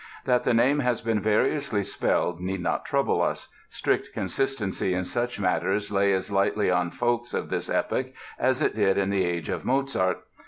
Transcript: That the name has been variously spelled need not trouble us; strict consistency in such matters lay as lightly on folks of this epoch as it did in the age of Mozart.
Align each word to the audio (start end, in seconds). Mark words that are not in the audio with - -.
That 0.25 0.45
the 0.45 0.53
name 0.55 0.79
has 0.79 0.99
been 1.01 1.19
variously 1.21 1.83
spelled 1.83 2.41
need 2.41 2.61
not 2.61 2.85
trouble 2.85 3.21
us; 3.21 3.49
strict 3.69 4.09
consistency 4.13 4.95
in 4.95 5.03
such 5.03 5.39
matters 5.39 5.91
lay 5.91 6.11
as 6.11 6.31
lightly 6.31 6.71
on 6.71 6.89
folks 6.89 7.35
of 7.35 7.51
this 7.51 7.69
epoch 7.69 8.07
as 8.39 8.63
it 8.63 8.73
did 8.73 8.97
in 8.97 9.11
the 9.11 9.23
age 9.23 9.49
of 9.49 9.63
Mozart. 9.63 10.25